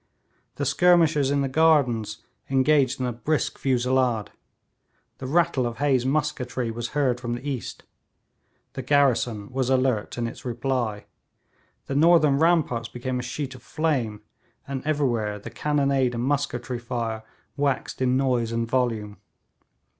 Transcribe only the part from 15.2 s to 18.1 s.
the cannonade and musketry fire waxed